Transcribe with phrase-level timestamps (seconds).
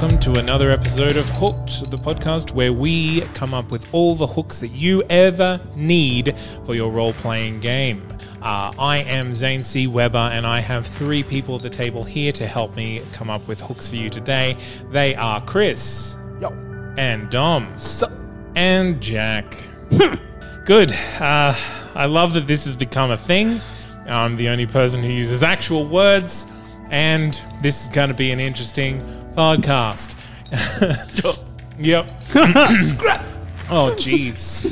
[0.00, 4.28] welcome to another episode of Hooked, the podcast where we come up with all the
[4.28, 8.06] hooks that you ever need for your role playing game.
[8.40, 9.88] Uh, I am Zane C.
[9.88, 13.48] Weber, and I have three people at the table here to help me come up
[13.48, 14.56] with hooks for you today.
[14.90, 16.16] They are Chris,
[16.96, 17.74] and Dom,
[18.54, 19.56] and Jack.
[20.64, 20.92] Good.
[20.92, 21.56] Uh,
[21.96, 23.60] I love that this has become a thing.
[24.06, 26.46] I'm the only person who uses actual words,
[26.88, 29.02] and this is going to be an interesting
[29.38, 30.16] podcast.
[31.78, 32.06] yep.
[33.70, 34.64] oh, jeez.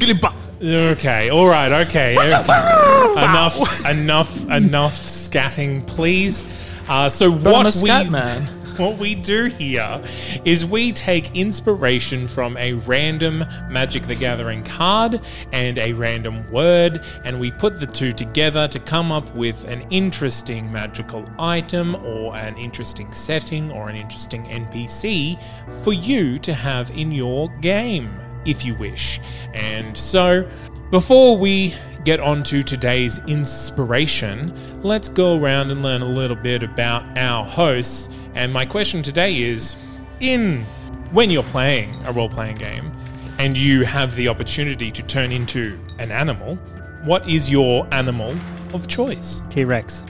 [0.61, 1.31] Okay.
[1.31, 1.87] All right.
[1.87, 2.15] Okay.
[2.15, 3.87] enough.
[3.89, 4.51] Enough.
[4.51, 6.53] Enough scatting, please.
[6.89, 8.56] Uh, so But I'm what a scat we man.
[8.79, 10.03] What we do here
[10.45, 15.21] is we take inspiration from a random Magic the Gathering card
[15.53, 19.87] and a random word, and we put the two together to come up with an
[19.91, 25.43] interesting magical item or an interesting setting or an interesting NPC
[25.85, 29.21] for you to have in your game, if you wish.
[29.55, 30.49] And so,
[30.91, 31.75] before we
[32.07, 37.45] get on to today's inspiration, let's go around and learn a little bit about our
[37.45, 38.09] hosts.
[38.37, 39.75] And my question today is
[40.21, 40.65] in
[41.11, 42.93] when you're playing a role playing game
[43.41, 46.55] and you have the opportunity to turn into an animal,
[47.03, 48.37] what is your animal
[48.73, 49.43] of choice?
[49.51, 50.05] T Rex.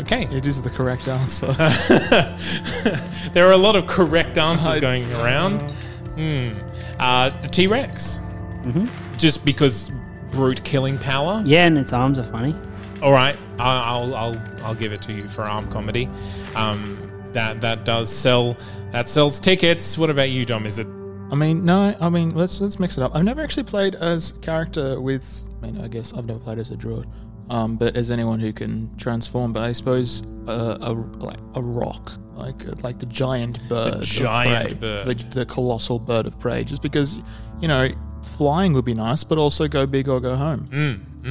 [0.00, 0.22] Okay.
[0.34, 1.52] It is the correct answer.
[3.34, 5.70] there are a lot of correct answers going around.
[6.16, 6.54] Hmm.
[6.98, 8.18] Uh, T Rex.
[8.62, 8.86] Mm-hmm.
[9.18, 9.92] Just because
[10.32, 11.42] brute killing power?
[11.44, 12.54] Yeah, and its arms are funny.
[13.02, 16.08] All right, I- I'll I'll I'll give it to you for arm comedy.
[16.56, 16.98] Um,
[17.32, 18.56] that that does sell
[18.92, 19.96] that sells tickets.
[19.96, 20.66] What about you, Dom?
[20.66, 20.86] Is it
[21.30, 21.96] I mean, no.
[21.98, 23.14] I mean, let's let's mix it up.
[23.14, 25.48] I've never actually played as character with.
[25.62, 27.08] I mean, I guess I've never played as a druid,
[27.48, 29.52] um, but as anyone who can transform.
[29.54, 34.78] But I suppose uh, a like a rock, like like the giant bird, of giant
[34.78, 35.06] prey, bird.
[35.06, 36.64] the, the colossal bird of prey.
[36.64, 37.18] Just because
[37.62, 37.88] you know,
[38.22, 40.66] flying would be nice, but also go big or go home.
[40.70, 41.30] mm-hmm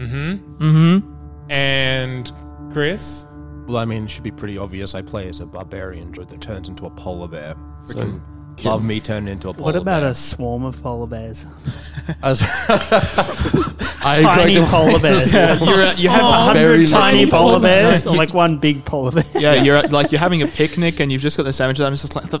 [0.00, 1.50] mm-hmm Mm-hmm.
[1.50, 2.32] and
[2.72, 3.26] Chris?
[3.66, 4.94] Well, I mean, it should be pretty obvious.
[4.94, 7.54] I play as a barbarian druid that turns into a polar bear.
[7.86, 10.10] So, Freaking love me turning into a polar What about bear.
[10.10, 11.46] a swarm of polar bears?
[12.22, 12.42] I was-
[14.04, 14.66] I Tiny agree.
[14.68, 15.32] polar bears.
[15.34, 18.84] You're, you have Oh, a 100 very tiny polar polar bears, or like one big
[18.84, 19.24] polar bear.
[19.36, 21.92] yeah, you're at, like you're having a picnic and you've just got the sandwich and
[21.92, 22.40] it's just like the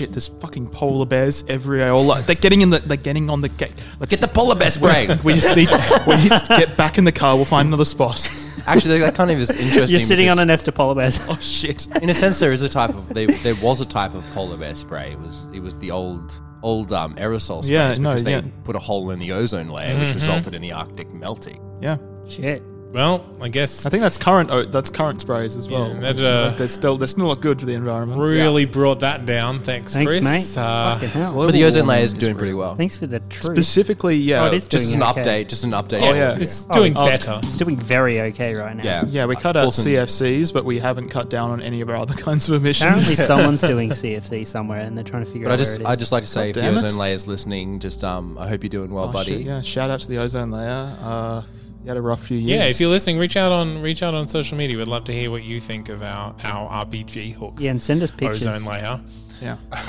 [0.00, 0.12] shit.
[0.12, 1.92] There's fucking polar bears everywhere.
[1.92, 3.74] All like, they're getting in the they're getting on the gate.
[3.98, 5.06] Like, Get the polar bear spray.
[5.24, 5.68] we just need
[6.06, 7.36] we need to get back in the car.
[7.36, 8.28] We'll find another spot.
[8.66, 9.88] Actually, that kind of is interesting.
[9.90, 11.20] You're sitting on because a nest of polar bears.
[11.30, 11.86] Oh shit!
[12.02, 14.56] In a sense, there is a type of there, there was a type of polar
[14.56, 15.10] bear spray.
[15.12, 18.42] It was it was the old old um, aerosol sprays Yeah, no, because they yeah.
[18.64, 21.60] put a hole in the ozone layer, which resulted in the Arctic melting.
[21.80, 22.62] Yeah, Shit.
[22.92, 24.50] Well, I guess I think that's current.
[24.50, 25.88] Oh, that's current sprays as well.
[25.94, 28.20] Yeah, that, uh, they're still they're still not good for the environment.
[28.20, 29.60] really brought that down.
[29.60, 30.24] Thanks, Thanks, Chris.
[30.24, 30.60] mate.
[30.60, 31.34] Uh, hell.
[31.34, 32.74] But the ozone layer is doing pretty well.
[32.74, 33.54] Thanks for the truth.
[33.56, 34.42] Specifically, yeah.
[34.42, 35.22] Oh, it is Just doing an okay.
[35.22, 36.02] update, just an update.
[36.02, 36.36] Oh, yeah.
[36.36, 37.06] it's Oh, doing oh.
[37.06, 37.38] better.
[37.44, 38.82] It's doing very okay right now.
[38.82, 39.04] Yeah.
[39.06, 39.84] yeah, we cut out Awesome.
[39.84, 42.90] CFCs, but we haven't cut down on any of our other kinds of emissions.
[42.90, 45.80] Apparently, someone's doing CFC somewhere, and they're trying to figure But I out just where
[45.80, 45.86] it is.
[45.86, 48.48] I just like to say, God if the ozone layer is listening, just um, I
[48.48, 49.30] hope you're doing well, Oh, buddy.
[49.38, 51.44] shit, yeah, shout out to the ozone layer.
[51.82, 52.60] You had a rough few years.
[52.62, 54.76] Yeah, if you're listening, reach out on reach out on social media.
[54.76, 57.62] We'd love to hear what you think of our our RPG hooks.
[57.64, 58.46] yeah, and send us pictures.
[58.46, 59.00] Ozone layer.
[59.42, 59.56] yeah.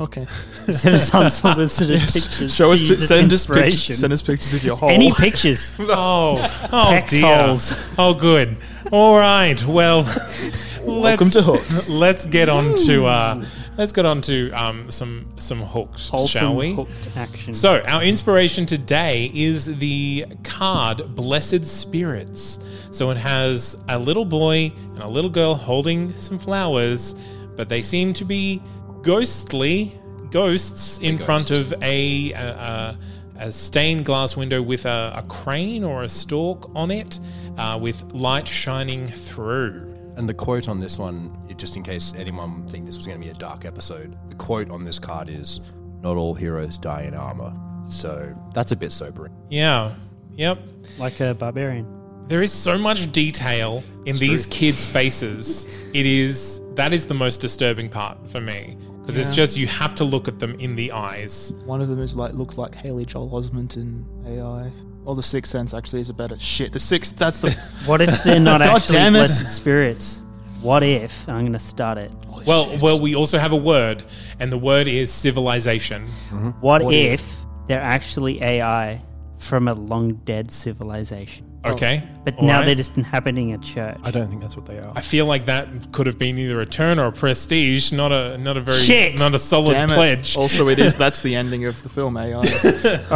[0.00, 0.24] Okay.
[0.70, 2.54] send us unsolicited pictures.
[2.54, 3.98] Show us, pi- send us pictures.
[3.98, 4.88] Send us pictures of your hole.
[4.88, 5.76] Any pictures.
[5.78, 6.36] Oh,
[6.72, 7.38] oh Pecked dear.
[7.46, 7.94] holes.
[7.98, 8.56] Oh, good.
[8.90, 9.62] All right.
[9.62, 11.90] Well, let's, Welcome to Hook.
[11.90, 13.44] Let's get on to uh,
[13.76, 16.74] let's get on to um, some some hooks, Wholesome shall we?
[16.74, 17.54] hooked action.
[17.54, 22.58] So, our inspiration today is the card Blessed Spirits.
[22.90, 27.14] So, it has a little boy and a little girl holding some flowers,
[27.56, 28.62] but they seem to be
[29.02, 29.98] ghostly
[30.30, 31.26] ghosts in ghost.
[31.26, 32.98] front of a, a, a,
[33.38, 37.18] a stained glass window with a, a crane or a stalk on it
[37.58, 39.91] uh, with light shining through.
[40.16, 43.24] And the quote on this one, just in case anyone think this was going to
[43.24, 45.60] be a dark episode, the quote on this card is,
[46.02, 47.54] "Not all heroes die in armor."
[47.86, 49.34] So that's a bit sobering.
[49.48, 49.94] Yeah.
[50.34, 50.58] Yep.
[50.98, 51.86] Like a barbarian.
[52.28, 55.90] There is so much detail in these kids' faces.
[55.92, 59.94] It is that is the most disturbing part for me because it's just you have
[59.96, 61.52] to look at them in the eyes.
[61.64, 64.70] One of them is like looks like Haley Joel Osment in AI.
[65.04, 66.72] Or the Sixth Sense actually is a better shit.
[66.72, 67.50] The Sixth, that's the
[67.86, 69.18] What if they're not God actually damn it.
[69.20, 70.26] blessed spirits?
[70.60, 72.12] What if I'm going to start it?
[72.28, 74.04] Oh, well, well, we also have a word,
[74.38, 76.06] and the word is civilization.
[76.06, 76.50] Mm-hmm.
[76.60, 79.00] What, What if they're actually AI
[79.38, 81.48] from a long dead civilization?
[81.64, 81.72] Oh.
[81.72, 82.66] Okay, But All now right.
[82.66, 83.98] they're just inhabiting a church.
[84.04, 84.92] I don't think that's what they are.
[84.96, 88.36] I feel like that could have been either a turn or a prestige, not a
[88.38, 89.18] not a very Shit.
[89.20, 89.94] not a solid damn it.
[89.94, 90.36] pledge.
[90.36, 90.96] Also, it is.
[91.04, 92.34] That's the ending of the film AI.
[92.34, 92.42] All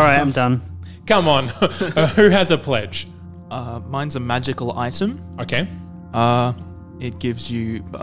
[0.00, 0.62] right, I'm done.
[1.06, 1.48] Come on,
[2.16, 3.08] who has a pledge?
[3.50, 5.20] Uh, mine's a magical item.
[5.40, 5.68] Okay,
[6.12, 6.52] Uh,
[7.00, 7.98] it gives you uh,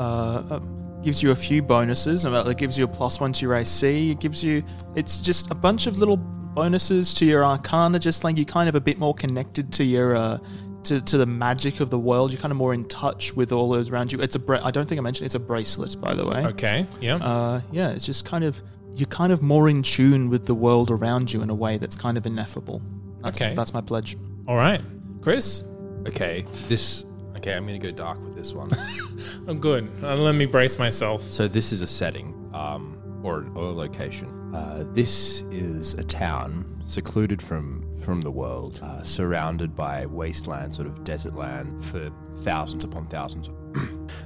[0.49, 0.59] uh,
[1.01, 2.25] gives you a few bonuses.
[2.25, 4.11] Uh, It gives you a plus one to your AC.
[4.11, 4.63] It gives you.
[4.95, 7.99] It's just a bunch of little bonuses to your Arcana.
[7.99, 10.15] Just like you're kind of a bit more connected to your.
[10.15, 10.37] Uh,
[10.85, 13.69] to, to the magic of the world, you're kind of more in touch with all
[13.69, 14.19] those around you.
[14.19, 16.45] It's a bra- I don't think I mentioned it's a bracelet, by the way.
[16.47, 17.15] okay, yeah.
[17.15, 18.61] Uh, yeah, it's just kind of
[18.95, 21.95] you're kind of more in tune with the world around you in a way that's
[21.95, 22.81] kind of ineffable.
[23.23, 23.55] That's, Okay.
[23.55, 24.17] that's my pledge.
[24.47, 24.81] All right,
[25.21, 25.63] Chris.
[26.07, 27.05] Okay, this.
[27.37, 28.69] Okay, I'm going to go dark with this one.
[29.47, 29.89] I'm good.
[30.01, 31.23] Uh, let me brace myself.
[31.23, 34.29] so this is a setting, um, or, or a location.
[34.53, 40.87] Uh, this is a town secluded from from the world, uh, surrounded by wasteland, sort
[40.87, 43.49] of desert land for thousands upon thousands.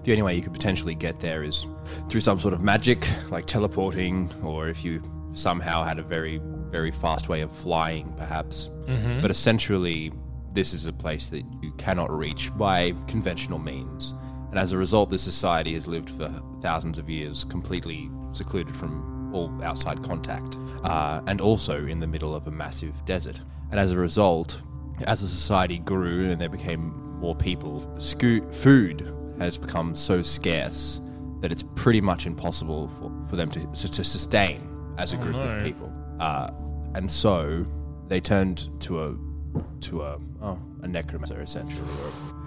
[0.08, 1.68] The only way you could potentially get there is
[2.08, 5.02] through some sort of magic, like teleporting, or if you
[5.34, 6.40] somehow had a very
[6.70, 8.72] very fast way of flying, perhaps.
[9.22, 10.14] But essentially,
[10.54, 14.14] this is a place that you cannot reach by conventional means.
[14.50, 16.30] And as a result, this society has lived for
[16.62, 22.34] thousands of years completely secluded from all outside contact, uh, and also in the middle
[22.34, 23.42] of a massive desert.
[23.72, 24.62] And as a result,
[25.06, 31.02] as the society grew and there became more people, sco- food has become so scarce
[31.42, 34.68] that it's pretty much impossible for, for them to, to sustain
[34.98, 35.92] as a group of people.
[36.20, 36.50] Uh,
[36.96, 37.66] and so
[38.08, 39.16] they turned to a
[39.82, 41.88] to a oh, a necromancer essentially,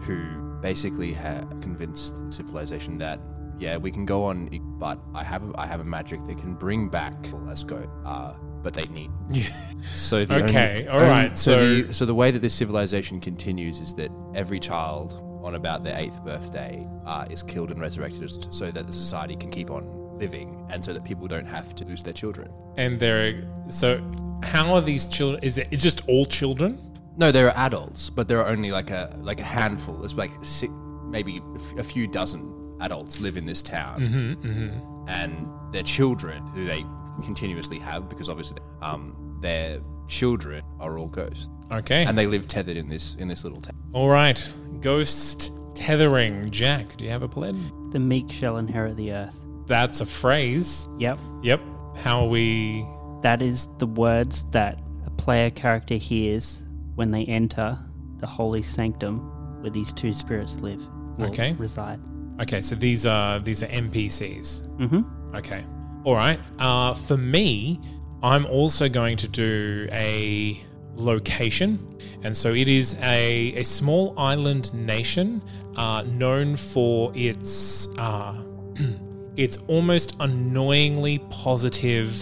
[0.03, 3.21] who basically had convinced civilization that
[3.59, 4.49] yeah we can go on,
[4.79, 7.15] but I have a, I have a magic that can bring back.
[7.33, 7.89] Well, let's go.
[8.05, 9.11] Uh, but they need.
[9.83, 12.55] so the Okay, only- all right, only- so so- the, so the way that this
[12.55, 17.81] civilization continues is that every child on about their eighth birthday uh, is killed and
[17.81, 21.75] resurrected so that the society can keep on living and so that people don't have
[21.75, 22.51] to lose their children.
[22.77, 24.01] And they're so.
[24.43, 25.43] How are these children?
[25.43, 26.79] Is it just all children?
[27.17, 30.03] No, there are adults, but there are only like a like a handful.
[30.05, 30.73] It's like six,
[31.05, 31.43] maybe
[31.79, 36.85] a few dozen adults live in this town, Mm-hmm, and their children, who they
[37.23, 42.05] continuously have, because obviously um, their children are all ghosts, Okay.
[42.05, 43.77] and they live tethered in this in this little town.
[43.93, 44.41] all right.
[44.81, 46.51] Ghost tethering.
[46.51, 47.57] Jack, do you have a plan?
[47.93, 49.41] The meek shall inherit the earth.
[49.67, 50.89] That's a phrase.
[50.99, 51.19] Yep.
[51.43, 51.61] Yep.
[52.03, 52.85] How are we?
[53.23, 56.63] That is the words that a player character hears
[56.97, 57.79] when they enter
[58.19, 59.19] the holy sanctum
[59.63, 60.81] where these two spirits live.
[61.21, 61.53] Okay.
[61.53, 62.01] Reside.
[62.41, 64.67] Okay, so these are these are NPCs.
[64.79, 65.37] Mm-hmm.
[65.37, 65.63] Okay.
[66.05, 66.41] All right.
[66.59, 67.79] Uh, for me,
[68.23, 70.63] I'm also going to do a
[70.95, 71.99] location.
[72.23, 75.43] And so it is a, a small island nation
[75.77, 78.35] uh, known for its uh,
[79.37, 82.15] its almost annoyingly positive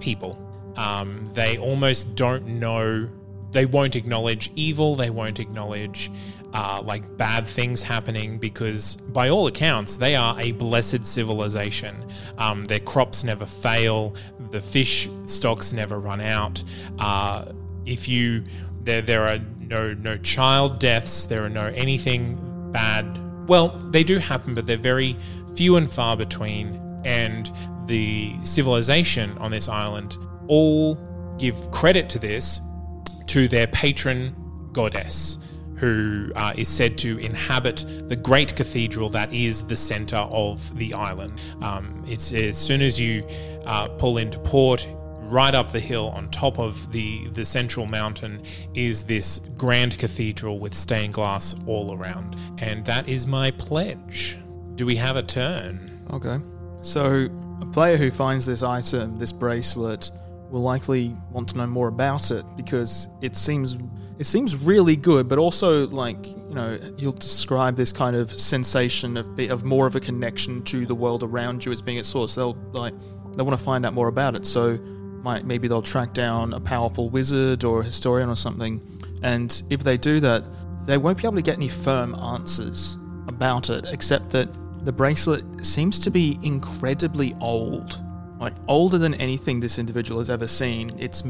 [0.00, 0.44] people.
[0.76, 3.08] Um, they almost don't know,
[3.50, 6.10] they won't acknowledge evil, they won't acknowledge
[6.52, 11.94] uh, like bad things happening because, by all accounts, they are a blessed civilization.
[12.38, 14.14] Um, their crops never fail,
[14.50, 16.62] the fish stocks never run out.
[16.98, 17.52] Uh,
[17.86, 18.44] if you,
[18.82, 24.18] there, there are no no child deaths, there are no anything bad well, they do
[24.18, 25.16] happen, but they're very
[25.56, 26.80] few and far between.
[27.04, 27.50] And
[27.86, 30.96] the civilization on this island all
[31.38, 32.60] give credit to this
[33.28, 34.34] to their patron
[34.72, 35.38] goddess,
[35.78, 40.94] who uh, is said to inhabit the great cathedral that is the center of the
[40.94, 41.40] island.
[41.62, 43.26] Um, it's as soon as you
[43.66, 44.88] uh, pull into port,
[45.28, 48.40] right up the hill on top of the, the central mountain
[48.74, 52.36] is this grand cathedral with stained glass all around.
[52.58, 54.38] And that is my pledge.
[54.74, 56.06] Do we have a turn?
[56.10, 56.38] Okay.
[56.80, 57.28] So
[57.60, 60.10] a player who finds this item, this bracelet,
[60.50, 63.76] will likely want to know more about it because it seems
[64.18, 69.16] it seems really good, but also like you know you'll describe this kind of sensation
[69.16, 72.34] of of more of a connection to the world around you as being its source.
[72.34, 72.94] They'll like
[73.36, 74.76] they want to find out more about it, so
[75.22, 78.80] might maybe they'll track down a powerful wizard or a historian or something,
[79.22, 80.44] and if they do that,
[80.86, 82.96] they won't be able to get any firm answers
[83.28, 84.48] about it, except that
[84.84, 88.02] the bracelet seems to be incredibly old
[88.38, 90.90] like older than anything this individual has ever seen.
[90.98, 91.24] It's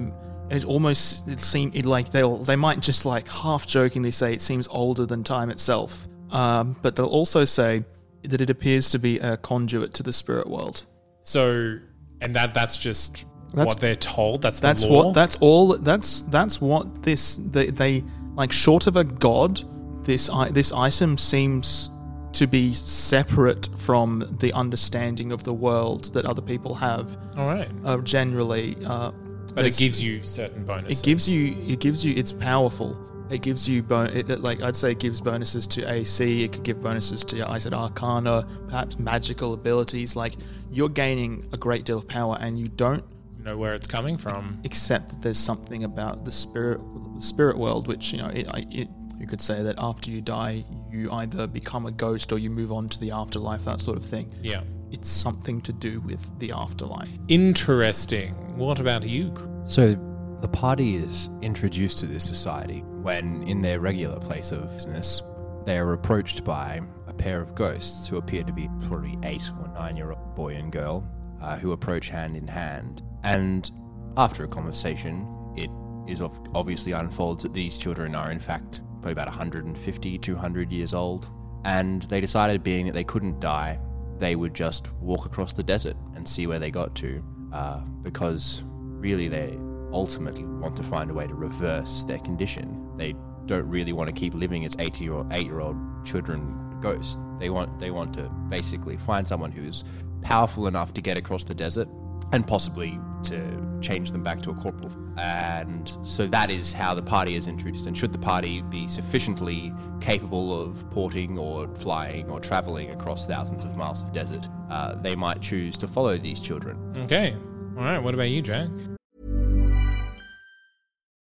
[0.50, 4.40] it almost it seem it like they'll they might just like half jokingly say it
[4.40, 6.06] seems older than time itself.
[6.30, 7.84] Um, but they'll also say
[8.22, 10.84] that it appears to be a conduit to the spirit world.
[11.22, 11.78] So,
[12.20, 13.24] and that that's just
[13.54, 14.42] That's- what they're told.
[14.42, 19.04] That's That's what that's all that's that's what this they, they like short of a
[19.04, 19.62] god
[20.04, 21.90] this this item seems
[22.32, 27.68] to be separate from the understanding of the world that other people have All right.
[27.84, 29.12] uh, generally uh,
[29.58, 31.00] But it gives you certain bonuses.
[31.00, 31.56] It gives you.
[31.66, 32.14] It gives you.
[32.14, 32.96] It's powerful.
[33.30, 36.44] It gives you bon- it, like I'd say it gives bonuses to AC.
[36.44, 40.16] It could give bonuses to I said Arcana, perhaps magical abilities.
[40.16, 40.34] Like
[40.70, 43.04] you're gaining a great deal of power, and you don't
[43.38, 44.60] know where it's coming from.
[44.64, 46.80] Except that there's something about the spirit
[47.16, 48.88] the spirit world, which you know it, it,
[49.18, 52.72] you could say that after you die, you either become a ghost or you move
[52.72, 54.32] on to the afterlife, that sort of thing.
[54.42, 54.62] Yeah.
[54.90, 57.10] It's something to do with the afterlife.
[57.28, 58.34] Interesting.
[58.56, 59.34] What about you?
[59.66, 59.94] So
[60.40, 65.22] the party is introduced to this society when, in their regular place of business,
[65.66, 69.68] they are approached by a pair of ghosts who appear to be probably eight or
[69.68, 71.06] nine year old boy and girl
[71.42, 73.02] uh, who approach hand in hand.
[73.24, 73.70] And
[74.16, 75.26] after a conversation,
[75.56, 75.70] it
[76.06, 81.28] is obviously unfolds that these children are, in fact, probably about 150, 200 years old.
[81.64, 83.78] And they decided, being that they couldn't die,
[84.18, 87.22] they would just walk across the desert and see where they got to,
[87.52, 89.56] uh, because really they
[89.92, 92.96] ultimately want to find a way to reverse their condition.
[92.96, 93.14] They
[93.46, 97.18] don't really want to keep living as 80 year old, 8 year old children ghosts.
[97.38, 99.84] They want, they want to basically find someone who's
[100.20, 101.88] powerful enough to get across the desert
[102.32, 104.92] and possibly to change them back to a corporal.
[105.18, 107.86] And so that is how the party is introduced.
[107.86, 113.64] And should the party be sufficiently capable of porting or flying or traveling across thousands
[113.64, 116.78] of miles of desert, uh, they might choose to follow these children.
[117.04, 117.34] Okay.
[117.76, 117.98] All right.
[117.98, 118.68] What about you, Jack?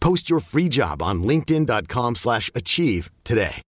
[0.00, 3.62] Post your free job on linkedin.com/achieve slash achieve today.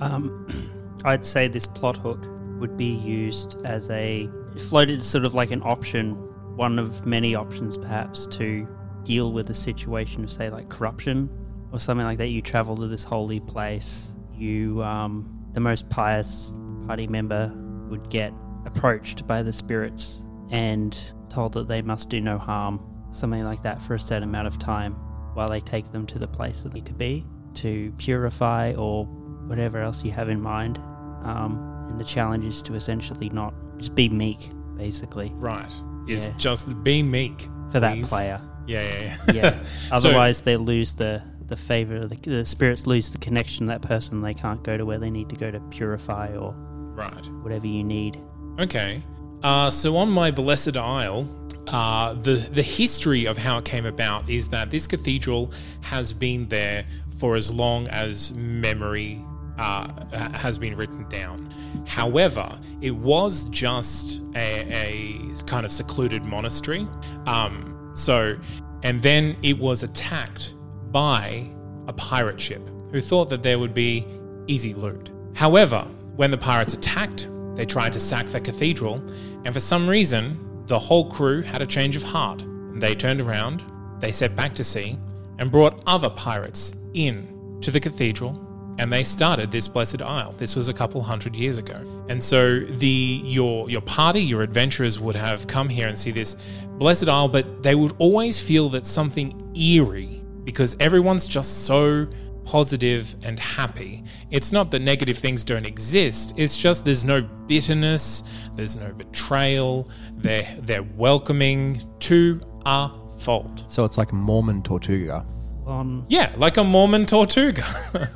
[0.00, 0.46] Um,
[1.04, 2.24] I'd say this plot hook
[2.58, 6.14] would be used as a floated sort of like an option,
[6.56, 8.66] one of many options perhaps to
[9.04, 11.28] deal with a situation of say like corruption
[11.72, 12.28] or something like that.
[12.28, 14.14] You travel to this holy place.
[14.34, 16.52] You, um, the most pious
[16.86, 17.52] party member,
[17.88, 18.32] would get
[18.64, 20.96] approached by the spirits and
[21.28, 22.80] told that they must do no harm,
[23.12, 24.94] something like that, for a set amount of time
[25.34, 29.04] while they take them to the place that they need to be to purify or
[29.46, 30.78] whatever else you have in mind.
[31.22, 35.70] Um, and the challenge is to essentially not just be meek, basically, Right.
[36.08, 36.36] Is Yeah.
[36.36, 38.08] just be meek for that please.
[38.08, 38.40] player.
[38.66, 39.16] Yeah, yeah, yeah.
[39.34, 39.62] Yeah.
[39.62, 42.06] So- Otherwise, they lose the the favor.
[42.06, 44.22] The, the spirits lose the connection to that person.
[44.22, 46.54] They can't go to where they need to go to purify or
[46.94, 47.26] right.
[47.42, 48.18] whatever you need.
[48.58, 49.02] Okay.
[49.42, 51.28] Uh, so on my blessed isle,
[51.68, 56.46] uh, the the history of how it came about is that this cathedral has been
[56.48, 56.84] there
[57.18, 59.24] for as long as memory
[59.58, 59.88] uh,
[60.32, 61.48] has been written down.
[61.86, 66.86] However, it was just a, a kind of secluded monastery.
[67.26, 68.36] Um, so,
[68.82, 70.54] and then it was attacked
[70.90, 71.46] by
[71.86, 74.06] a pirate ship who thought that there would be
[74.46, 75.10] easy loot.
[75.34, 75.80] However,
[76.16, 79.02] when the pirates attacked, they tried to sack the cathedral,
[79.44, 82.44] and for some reason, the whole crew had a change of heart.
[82.74, 83.64] They turned around,
[83.98, 84.98] they set back to sea,
[85.38, 90.34] and brought other pirates in to the cathedral, and they started this blessed isle.
[90.38, 91.76] This was a couple hundred years ago.
[92.08, 96.36] And so the your your party, your adventurers would have come here and see this
[96.78, 102.06] blessed isle, but they would always feel that something eerie because everyone's just so
[102.44, 104.04] positive, and happy.
[104.30, 109.88] It's not that negative things don't exist, it's just there's no bitterness, there's no betrayal,
[110.16, 113.64] they're, they're welcoming to a fault.
[113.68, 115.26] So it's like Mormon Tortuga.
[115.66, 117.64] On Yeah, like a Mormon Tortuga.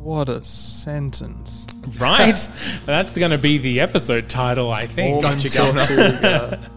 [0.00, 1.66] What a sentence.
[1.98, 2.34] right?
[2.86, 5.22] That's going to be the episode title, I think.
[5.22, 6.58] Mormon Tortuga.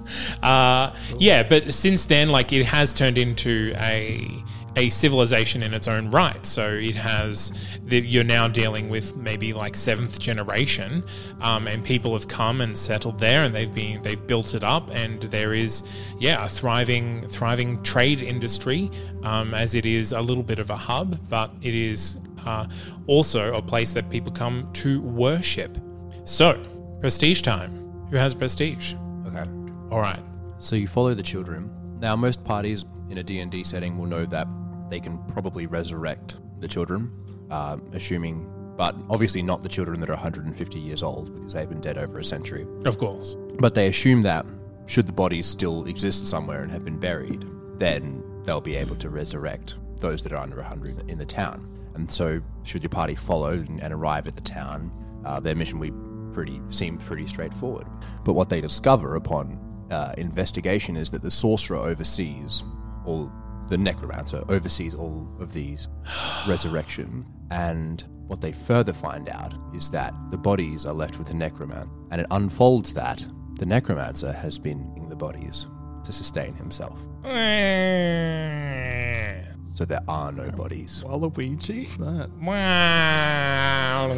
[0.43, 4.27] Uh, yeah, but since then, like it has turned into a
[4.75, 6.45] a civilization in its own right.
[6.45, 11.03] So it has the, you're now dealing with maybe like seventh generation,
[11.41, 14.89] um, and people have come and settled there, and they've been they've built it up,
[14.91, 15.83] and there is
[16.19, 18.89] yeah a thriving thriving trade industry,
[19.23, 22.67] um, as it is a little bit of a hub, but it is uh,
[23.07, 25.77] also a place that people come to worship.
[26.25, 26.61] So
[26.99, 27.79] prestige time.
[28.09, 28.93] Who has prestige?
[29.25, 29.43] Okay.
[29.91, 30.19] All right.
[30.57, 31.69] So you follow the children.
[31.99, 34.47] Now, most parties in a D&D setting will know that
[34.89, 37.11] they can probably resurrect the children,
[37.49, 41.81] uh, assuming, but obviously not the children that are 150 years old because they've been
[41.81, 42.65] dead over a century.
[42.85, 43.35] Of course.
[43.59, 44.45] But they assume that
[44.85, 47.45] should the bodies still exist somewhere and have been buried,
[47.77, 51.69] then they'll be able to resurrect those that are under 100 in the town.
[51.95, 54.91] And so, should your party follow and, and arrive at the town,
[55.25, 55.91] uh, their mission will
[56.33, 57.87] pretty seem pretty straightforward.
[58.25, 59.59] But what they discover upon
[59.91, 62.63] uh, investigation is that the sorcerer oversees
[63.05, 63.31] all
[63.67, 65.87] the necromancer oversees all of these
[66.47, 71.33] resurrection and what they further find out is that the bodies are left with the
[71.33, 73.25] necromancer and it unfolds that
[73.59, 75.67] the necromancer has been in the bodies
[76.03, 76.99] to sustain himself
[79.73, 81.95] so there are no bodies Waluigi?
[81.97, 82.29] That.
[82.41, 84.13] Wow.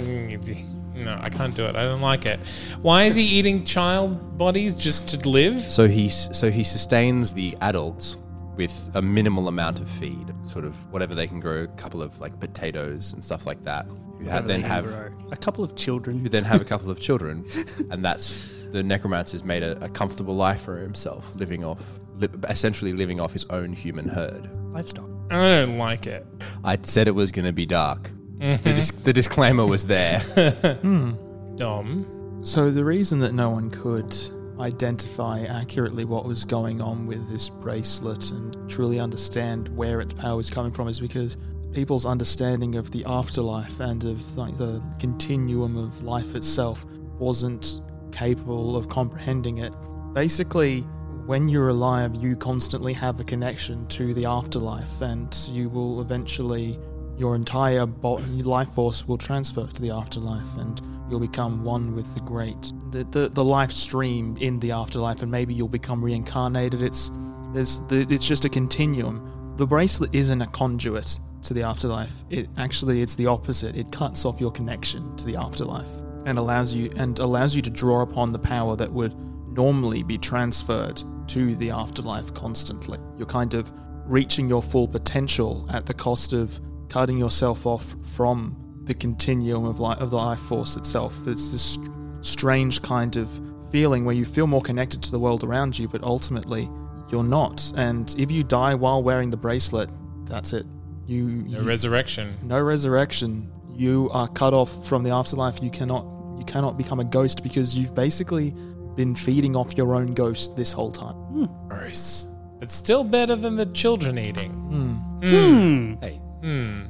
[0.95, 1.75] No, I can't do it.
[1.75, 2.39] I don't like it.
[2.81, 5.59] Why is he eating child bodies just to live?
[5.61, 8.17] So he so he sustains the adults
[8.55, 12.19] with a minimal amount of feed, sort of whatever they can grow, a couple of
[12.19, 13.85] like potatoes and stuff like that.
[13.85, 15.11] Who ha- Whatever then have grow.
[15.31, 16.19] a couple of children.
[16.19, 17.45] who then have a couple of children,
[17.91, 22.93] and that's the necromancer's made a, a comfortable life for himself, living off li- essentially
[22.93, 24.49] living off his own human herd.
[24.73, 25.09] livestock.
[25.31, 25.35] I
[25.65, 26.25] don't like it.
[26.63, 28.11] I said it was going to be dark.
[28.37, 28.63] The, mm-hmm.
[28.75, 30.19] dis- the disclaimer was there.
[30.81, 31.13] Hmm.
[31.55, 32.41] Dom.
[32.43, 34.11] So the reason that no one could
[34.59, 40.37] identify accurately what was going on with this bracelet and truly understand where its power
[40.37, 41.37] was coming from is because
[41.73, 46.85] people's understanding of the afterlife and of like the continuum of life itself
[47.19, 49.73] wasn't capable of comprehending it.
[50.13, 50.81] Basically,
[51.25, 56.79] when you're alive, you constantly have a connection to the afterlife, and you will eventually,
[57.17, 62.13] your entire bo- life force will transfer to the afterlife, and you'll become one with
[62.13, 66.81] the great, the, the, the life stream in the afterlife, and maybe you'll become reincarnated.
[66.81, 67.11] It's
[67.53, 69.53] there's the, it's just a continuum.
[69.57, 72.23] The bracelet isn't a conduit to the afterlife.
[72.29, 73.75] It actually it's the opposite.
[73.75, 75.89] It cuts off your connection to the afterlife
[76.25, 79.15] and allows you and allows you to draw upon the power that would
[79.55, 82.99] normally be transferred to the afterlife constantly.
[83.17, 83.71] You're kind of
[84.05, 89.79] reaching your full potential at the cost of cutting yourself off from the continuum of
[89.79, 91.27] life of the life force itself.
[91.27, 91.77] It's this
[92.21, 93.39] strange kind of
[93.71, 96.69] feeling where you feel more connected to the world around you, but ultimately
[97.11, 97.71] you're not.
[97.75, 99.89] And if you die while wearing the bracelet,
[100.25, 100.65] that's it.
[101.05, 102.37] You, No you resurrection.
[102.43, 103.51] no resurrection.
[103.75, 105.61] You are cut off from the afterlife.
[105.61, 106.05] You cannot
[106.37, 108.53] you cannot become a ghost because you've basically
[108.95, 111.13] been feeding off your own ghost this whole time.
[111.15, 111.67] Hmm.
[111.67, 112.27] Gross.
[112.61, 114.51] It's still better than the children eating.
[114.51, 114.93] Hmm.
[115.19, 115.95] hmm.
[115.95, 116.01] hmm.
[116.01, 116.21] hey,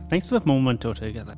[0.09, 1.37] Thanks for Mormon Tortuga.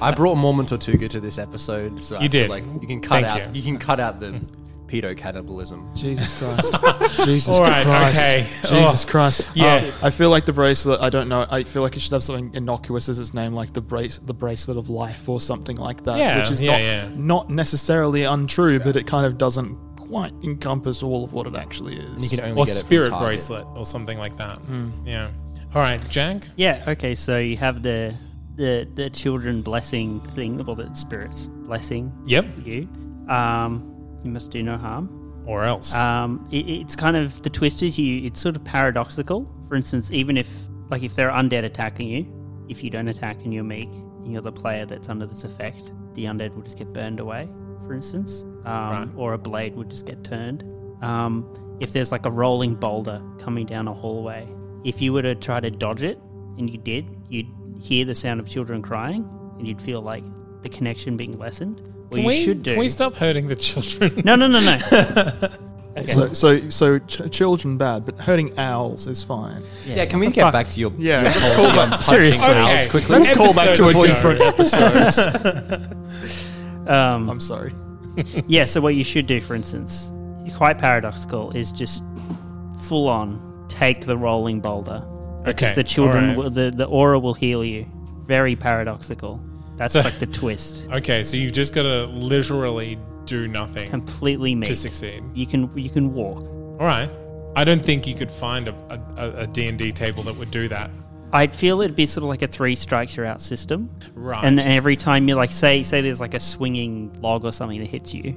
[0.00, 2.50] I brought Mormon Tortuga to this episode, so I You feel did.
[2.50, 3.60] like you can cut Thank out you.
[3.60, 3.62] you.
[3.62, 4.40] can cut out the
[4.86, 5.88] pedo cannibalism.
[5.96, 6.38] Jesus
[6.78, 7.24] Christ.
[7.24, 8.18] Jesus All right, Christ.
[8.18, 8.48] okay.
[8.68, 9.48] Jesus Oh, Christ.
[9.54, 9.76] yeah.
[9.76, 12.22] Um, I feel like the bracelet, I don't know, I feel like it should have
[12.22, 16.04] something innocuous as its name, like the brace the bracelet of life or something like
[16.04, 16.18] that.
[16.18, 17.08] Yeah, which is yeah, not, yeah.
[17.14, 21.96] not necessarily untrue, but it kind of doesn't quite encompass all of what it actually
[21.98, 22.22] is.
[22.30, 23.26] You can only Or get spirit Target.
[23.26, 24.58] bracelet or something like that.
[25.06, 25.30] Yeah.
[25.74, 26.46] All right, Jack.
[26.56, 26.84] Yeah.
[26.86, 27.14] Okay.
[27.14, 28.14] So you have the
[28.56, 32.46] the the children blessing thing, well, the spirits blessing Yep.
[32.64, 32.88] you.
[33.28, 35.20] Um, you must do no harm.
[35.46, 35.94] Or else.
[35.94, 38.24] Um, it, it's kind of the twist is you.
[38.26, 39.50] It's sort of paradoxical.
[39.68, 43.42] For instance, even if like if there are undead attacking you, if you don't attack
[43.44, 43.90] and you're meek,
[44.22, 47.48] and you're the player that's under this effect, the undead will just get burned away.
[47.86, 49.08] For instance, um, Right.
[49.16, 50.62] or a blade would just get turned.
[51.02, 54.46] Um, if there's like a rolling boulder coming down a hallway,
[54.84, 56.18] if you were to try to dodge it,
[56.58, 57.48] and you did, you'd
[57.80, 60.24] hear the sound of children crying, and you'd feel like
[60.62, 61.80] the connection being lessened.
[62.08, 62.72] What can you we, should do.
[62.72, 64.22] Can we stop hurting the children?
[64.24, 64.74] No, no, no, no.
[64.76, 65.48] Okay.
[66.08, 69.62] So, so, so ch- children bad, but hurting owls is fine.
[69.86, 70.52] Yeah, can we What get fuck?
[70.52, 72.46] back to your Yeah, your let's policy on punching Seriously.
[72.48, 73.16] owls quickly?
[73.16, 75.96] Let's call back to a different episode.
[76.88, 77.72] Um, I'm sorry.
[78.46, 80.12] yeah, so what you should do, for instance,
[80.56, 82.02] quite paradoxical, is just
[82.76, 83.38] full on
[83.74, 85.04] take the rolling boulder
[85.44, 86.36] because Okay, the children, alright.
[86.38, 87.86] will, the the aura will heal you.
[88.26, 89.40] Very paradoxical.
[89.76, 90.88] That's So- like the twist.
[90.92, 94.66] Okay, so you've just got to literally do nothing Completely me.
[94.66, 95.22] to succeed.
[95.34, 96.42] You can you can walk.
[96.80, 97.10] All right.
[97.56, 98.74] I don't think you could find a,
[99.16, 100.90] a, a D&D table that would do that.
[101.32, 103.90] I'd feel it'd be sort of like a three strikes you're out system.
[104.14, 104.42] Right.
[104.44, 107.88] And every time you like say say there's like a swinging log or something that
[107.88, 108.34] hits you,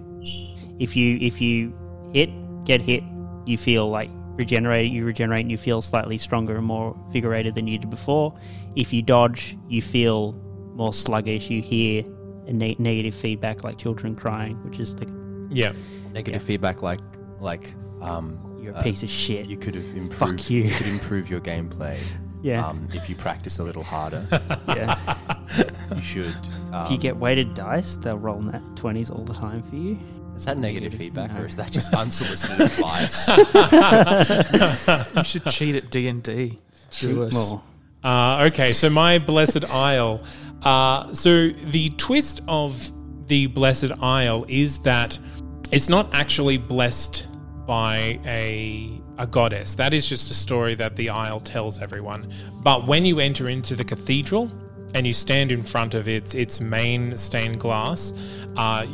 [0.80, 1.74] if you if you
[2.14, 2.30] hit
[2.66, 3.04] get hit,
[3.46, 4.92] you feel like regenerate.
[4.92, 8.38] You regenerate and you feel slightly stronger and more vigorated than you did before.
[8.76, 10.34] If you dodge, you feel
[10.76, 11.50] more sluggish.
[11.50, 12.04] You hear
[12.46, 15.08] a ne- negative feedback like children crying, which is the
[15.50, 15.74] yeah.
[16.14, 17.00] Negative feedback, like
[17.40, 19.48] like um, you're a uh, piece of shit.
[19.48, 20.42] You could have improved.
[20.42, 20.70] Fuck you.
[20.70, 22.00] could improve your gameplay.
[22.44, 22.66] Yeah.
[22.66, 24.26] Um, if you practice a little harder,
[24.68, 24.96] yeah.
[25.94, 26.36] you should.
[26.72, 29.98] Um, if you get weighted dice, they'll roll nat twenties all the time for you.
[30.38, 31.42] Is that negative feedback, No.
[31.42, 33.28] or is that just unsolicited advice?
[35.16, 36.60] You should cheat at D and D.
[37.00, 37.34] Do us.
[37.34, 37.62] More.
[38.04, 40.22] Uh, okay, so my Blessed Isle.
[40.64, 42.92] Uh, so the twist of
[43.28, 45.20] the Blessed Isle is that
[45.72, 47.28] it's not actually blessed
[47.66, 49.74] by a a goddess.
[49.76, 52.32] That is just a story that the Isle tells everyone.
[52.62, 54.52] But when you enter into the cathedral
[54.94, 58.14] and you stand in front of its its main stained glass,
[58.56, 58.86] uh,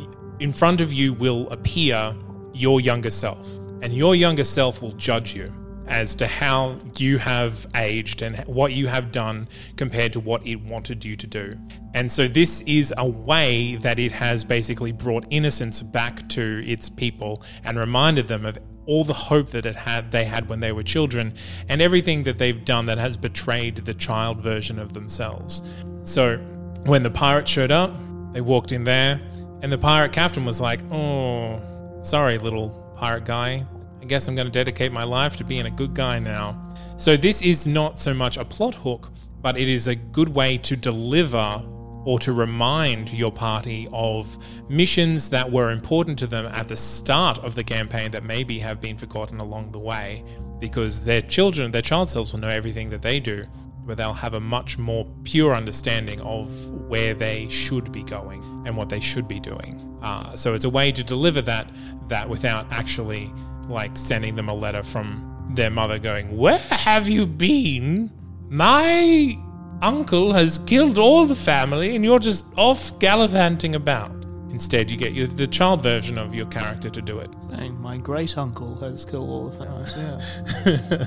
[0.44, 2.14] in front of you will appear
[2.52, 5.50] your younger self, and your younger self will judge you
[5.86, 10.56] as to how you have aged and what you have done compared to what it
[10.56, 11.50] wanted you to do.
[11.94, 16.90] And so this is a way that it has basically brought innocence back to its
[16.90, 20.72] people and reminded them of all the hope that it had they had when they
[20.72, 21.32] were children
[21.70, 25.62] and everything that they've done that has betrayed the child version of themselves.
[26.02, 26.36] So
[26.84, 27.94] when the pirates showed up,
[28.34, 29.22] they walked in there
[29.64, 31.58] and the pirate captain was like, "Oh,
[32.02, 33.66] sorry little pirate guy.
[34.02, 36.74] I guess I'm going to dedicate my life to being a good guy now.
[36.98, 40.58] So, this is not so much a plot hook, but it is a good way
[40.58, 41.64] to deliver
[42.04, 44.36] or to remind your party of
[44.68, 48.82] missions that were important to them at the start of the campaign that maybe have
[48.82, 50.22] been forgotten along the way
[50.58, 53.42] because their children, their child selves will know everything that they do,
[53.86, 58.76] but they'll have a much more pure understanding of where they should be going and
[58.76, 59.80] what they should be doing.
[60.02, 61.70] Uh, so it's a way to deliver that
[62.08, 63.32] that without actually
[63.68, 68.10] like sending them a letter from their mother going, "Where have you been?
[68.48, 69.38] My
[69.82, 74.12] uncle has killed all the family, and you're just off gallivanting about."
[74.50, 77.28] Instead, you get your, the child version of your character to do it.
[77.50, 81.06] Saying my great uncle has killed all the family."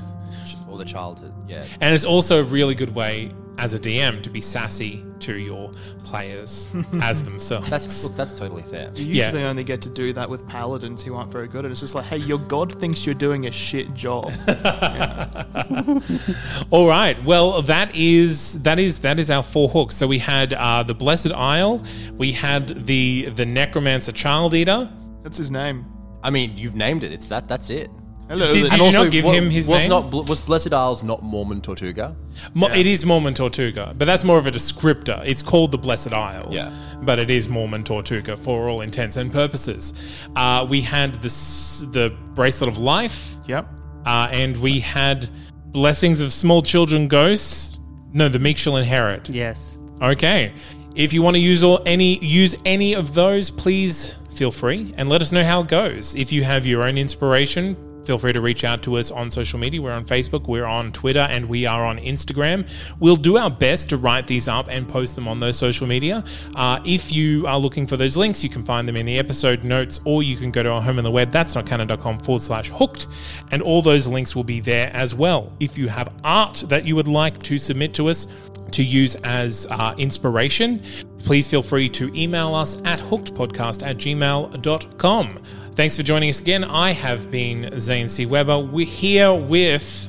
[0.68, 1.64] Or the childhood, yeah.
[1.80, 5.72] And it's also a really good way as a DM to be sassy to your
[6.04, 6.68] players
[7.02, 7.68] as themselves.
[7.68, 8.92] That's look, that's totally fair.
[8.94, 9.24] You Yeah.
[9.26, 11.96] usually only get to do that with paladins who aren't very good, and it's just
[11.96, 14.30] like, hey, your god thinks you're doing a shit job.
[16.70, 17.16] All right.
[17.24, 19.96] Well, that is that is that is our four hooks.
[19.96, 21.82] So we had uh, the Blessed Isle,
[22.16, 24.90] we had the the Necromancer Child Eater.
[25.22, 25.84] That's his name.
[26.22, 27.12] I mean, you've named it.
[27.12, 27.48] It's that.
[27.48, 27.90] That's it.
[28.28, 28.50] Hello.
[28.50, 28.78] Did- there.
[28.78, 29.88] did you not give wa- him his was name?
[29.88, 32.14] Not Bl- was Blessed Isles not Mormon Tortuga?
[32.54, 35.22] Mo- It is Mormon Tortuga, but that's more of a descriptor.
[35.24, 36.48] It's called the Blessed Isle.
[36.50, 36.70] Yeah.
[37.02, 39.94] But it is Mormon Tortuga for all intents and purposes.
[40.36, 43.66] Uh, we had this, the Bracelet of Life, Yep.
[44.04, 45.28] uh, and we had
[45.66, 47.78] Blessings of Small Children Ghosts.
[48.12, 49.28] No, the Meek shall inherit.
[49.28, 49.78] Yes.
[50.02, 50.52] Okay.
[50.94, 55.08] If you want to use all any use any of those, please feel free and
[55.08, 56.14] let us know how it goes.
[56.14, 57.76] If you have your own inspiration,
[58.08, 59.82] feel free to reach out to us on social media.
[59.82, 62.66] We're on Facebook, we're on Twitter, and we are on Instagram.
[63.00, 66.24] We'll do our best to write these up and post them on those social media.
[66.56, 69.62] Uh, if you are looking for those links, you can find them in the episode
[69.62, 72.40] notes or you can go to our home on the web, that's not canon.com forward
[72.40, 73.08] slash hooked,
[73.50, 75.52] and all those links will be there as well.
[75.60, 78.26] If you have art that you would like to submit to us,
[78.70, 80.82] to use as uh, inspiration,
[81.18, 85.42] please feel free to email us at hookedpodcast at gmail.com.
[85.78, 86.64] Thanks for joining us again.
[86.64, 88.26] I have been Zane C.
[88.26, 88.58] Weber.
[88.58, 90.08] We're here with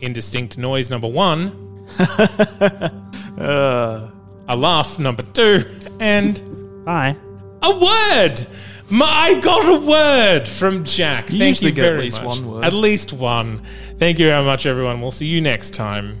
[0.00, 1.86] Indistinct Noise number one,
[3.38, 4.12] a
[4.54, 5.62] laugh number two,
[6.00, 7.16] and Bye.
[7.62, 8.46] a word.
[8.90, 11.32] My, I got a word from Jack.
[11.32, 12.38] You Thank usually you get at very least much.
[12.38, 12.64] one word.
[12.66, 13.62] At least one.
[13.98, 15.00] Thank you very much, everyone.
[15.00, 16.20] We'll see you next time.